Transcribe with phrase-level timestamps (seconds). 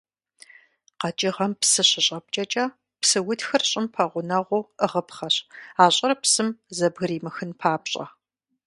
[0.99, 2.65] Къэкӏыгъэм псы щыщӏэпкӏэкӏэ
[3.01, 5.35] псы утхыр щӏым пэгъунэгъуу ӏыгъыпхъэщ,
[5.81, 8.05] а щӏыр псым зэбгыримыхын папщӏэ.